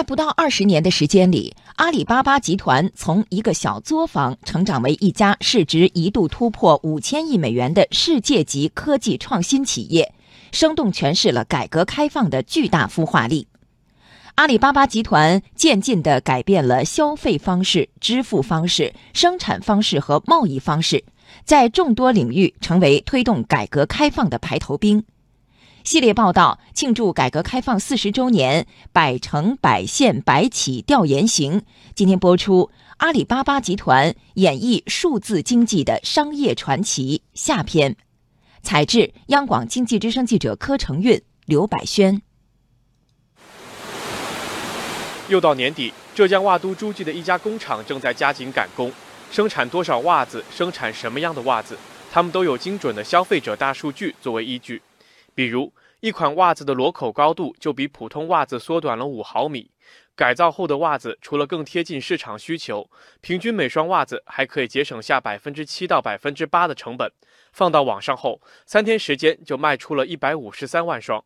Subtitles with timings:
[0.00, 10.14] 在不到二十年的时间里，阿里巴巴集团从一个小作坊成长为一家市值一度突破五千亿美元的世界级科技创新企业，
[10.52, 13.46] 生动诠释了改革开放的巨大孵化力。
[14.36, 21.04] 阿里巴巴集团渐进地改变了消费方式、支付方式、生产方式和贸易方式，
[21.44, 25.04] 在众多领域成为推动改革开放的排头兵。
[25.90, 31.62] 系列报道庆祝改革开放四十周年，百城百县百企调研行。
[31.96, 37.96] 今天播出阿里巴巴集团演绎数字经济的商业传奇下篇。
[38.62, 42.22] 采制：央广经济之声记者柯成运、刘百轩。
[45.26, 48.92] 又到年底，浙江袜都诸暨的一家工厂正在加紧赶工，
[49.32, 51.76] 生产多少袜子，生产什么样的袜子，
[52.12, 54.80] 他们都有精准的消费者大数据作为依据。
[55.32, 59.70] 比如，一款袜子的螺口高度就比普通袜子缩短了五毫米。
[60.16, 62.90] 改造后的袜子除了更贴近市场需求，
[63.20, 67.10] 平均每双袜子还可以节省下百分之七到百分之八的成本。
[67.52, 71.24] 放到网上后，三天时间就卖出了一百五十三万双。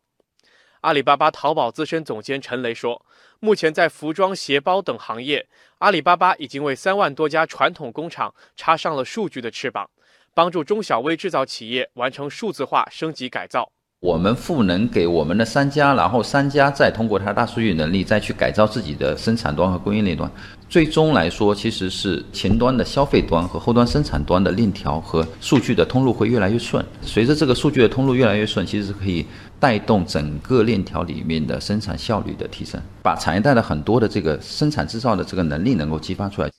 [0.81, 3.05] 阿里巴巴淘宝资深总监陈雷说
[3.39, 5.47] ：“目前在服装、鞋包等行业，
[5.79, 9.89] 阿里巴巴已经为三万多家传统工厂插上了数据的翅膀，
[10.33, 20.29] 帮助中小微制造企业完成数字化升级改造。”我们赋能给我们的商家，然后商家再通过他大数据能力再去改造自己的生产端和供应链端，
[20.69, 26.85] 最终来说其实是前端的消费端和后端生产端的链条和数据的通路会越来越顺。
[27.01, 29.25] 随着这个数据的通路越来越顺，其实是可以
[29.59, 36.51] 带动整个链条里面的生产效率的提升，把产业带的很多的这个生产制造的这个能力能够激发出来。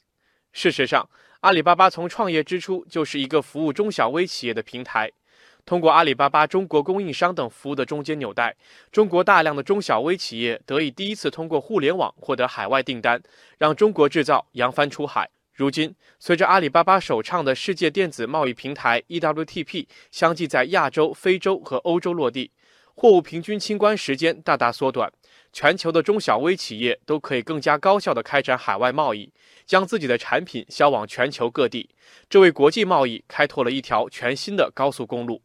[0.52, 1.08] 事实上，
[1.42, 5.12] 阿里巴巴从创业之初就是一个服务中小微企业的平台。
[5.66, 8.54] 通过阿里巴巴中国供应商等服务的中间纽带，
[8.92, 13.20] 中国大量的中小微企业得以第一次通过互联网获得海外订单，
[13.58, 15.28] 让中国制造扬帆出海。
[15.52, 22.52] 如今，随着阿里巴巴首创的世界电子贸易平台 EWTP 相继在亚洲、非洲和欧洲落地，
[22.94, 25.12] 货物平均清关时间大大缩短，
[25.52, 29.32] 全球的中小微企业都可以更加高效地开展海外贸易，
[29.66, 31.90] 将自己的产品销往全球各地，
[32.30, 35.42] 这为国际贸易开拓了一条全新的高速公路。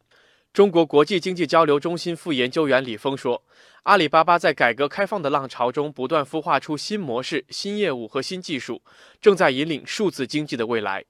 [0.52, 3.42] 中国国际经济交流中心副研究员李峰说
[3.84, 8.82] ：“阿里巴巴在改革开放的浪潮中不断孵化出新模式、新业务和新技术，
[9.18, 11.02] 正在引领数字经济的未来。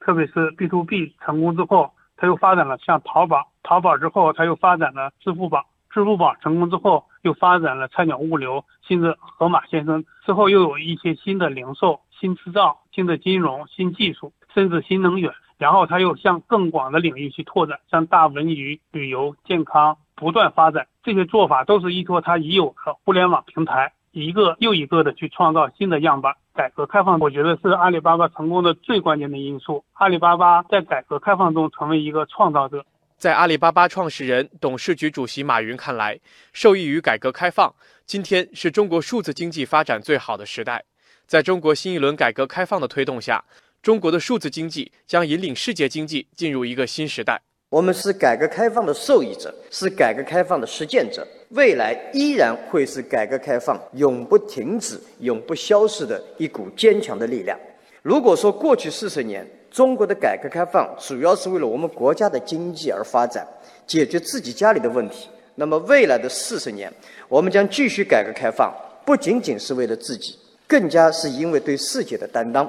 [0.00, 26.36] 特别是 B to B 成功之后，它又发展了像淘宝，淘宝之后它又发展了支付宝，支付宝成功之后又发展了菜鸟物流，甚至盒马先生之后又有一些新的零售、新制造、新的金融、新技术，甚至新能源。”然后他又向更广的领域去拓展，像大文娱、旅游、健康不断发展，这些做法都是依托他已有的互联网平台，一个又一个的去创造新的样板。
[26.54, 29.84] 改革开放，我觉得是阿里巴巴成功的最关键的因素。
[29.94, 32.84] 阿里巴巴在改革开放中成为一个创造者。
[33.16, 36.20] 在阿里巴巴创始人、董事局主席马云看来，
[36.52, 37.74] 受益于改革开放，
[38.06, 40.84] 今天是中国数字经济发展最好的时代。
[41.26, 43.44] 在中国新一轮改革开放的推动下。
[43.82, 47.40] 中国的数字经济将引领世界经济进入一个新时代。
[47.70, 57.58] 我们是改革开放的受益者，是改革开放的实践者，未来依然会是改革开放永不停止、永不消逝的一股坚强的力量。
[58.02, 63.46] 如果说过去四十年中国的改革开放主要是为了我们国家的经济而发展，
[63.86, 66.90] 解决自己家里的问题，那么未来的四十年，
[67.28, 68.74] 我们将继续改革开放，
[69.04, 72.66] 不仅仅是为了自己，更加是因为对世界的担当。